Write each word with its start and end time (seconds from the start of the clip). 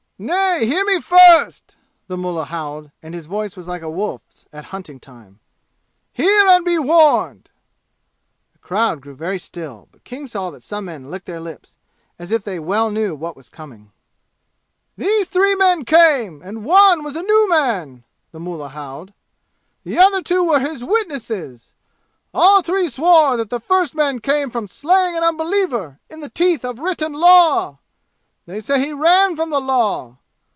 "Nay, 0.23 0.67
hear 0.67 0.85
me 0.85 1.01
first!" 1.01 1.75
the 2.05 2.15
mullah 2.15 2.45
howled, 2.45 2.91
and 3.01 3.15
his 3.15 3.25
voice 3.25 3.57
was 3.57 3.67
like 3.67 3.81
a 3.81 3.89
wolf's 3.89 4.45
at 4.53 4.65
hunting 4.65 4.99
time. 4.99 5.39
"Hear, 6.13 6.45
and 6.47 6.63
be 6.63 6.77
warned!" 6.77 7.49
The 8.53 8.59
crowd 8.59 9.01
grew 9.01 9.15
very 9.15 9.39
still, 9.39 9.87
but 9.91 10.03
King 10.03 10.27
saw 10.27 10.51
that 10.51 10.61
some 10.61 10.85
men 10.85 11.09
licked 11.09 11.25
their 11.25 11.39
lips, 11.39 11.75
as 12.19 12.31
if 12.31 12.43
they 12.43 12.59
well 12.59 12.91
knew 12.91 13.15
what 13.15 13.35
was 13.35 13.49
coming. 13.49 13.93
"These 14.95 15.27
three 15.27 15.55
men 15.55 15.85
came, 15.85 16.43
and 16.43 16.63
one 16.65 17.03
was 17.03 17.15
a 17.15 17.23
new 17.23 17.49
man!" 17.49 18.03
the 18.31 18.39
mullah 18.39 18.69
howled. 18.69 19.13
"The 19.83 19.97
other 19.97 20.21
two 20.21 20.43
were 20.43 20.59
his 20.59 20.83
witnesses! 20.83 21.73
All 22.31 22.61
three 22.61 22.89
swore 22.89 23.37
that 23.37 23.49
the 23.49 23.59
first 23.59 23.95
man 23.95 24.19
came 24.19 24.51
from 24.51 24.67
slaying 24.67 25.17
an 25.17 25.23
unbeliever 25.23 25.99
in 26.11 26.19
the 26.19 26.29
teeth 26.29 26.63
of 26.63 26.77
written 26.77 27.13
law. 27.13 27.79
They 28.47 28.59
said 28.59 28.79
he 28.81 28.91
ran 28.91 29.35
from 29.35 29.51
the 29.51 29.61
law. 29.61 30.17